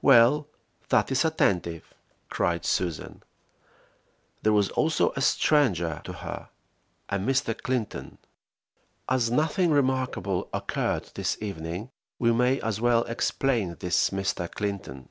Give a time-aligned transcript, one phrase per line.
[0.00, 0.46] "Well,
[0.90, 1.92] that is attentive!"
[2.28, 3.24] cried Susan.
[4.42, 6.50] There was also a stranger to her,
[7.08, 7.60] a Mr.
[7.60, 8.18] Clinton.
[9.08, 11.90] As nothing remarkable occurred this evening,
[12.20, 14.48] we may as well explain this Mr.
[14.48, 15.08] Clinton.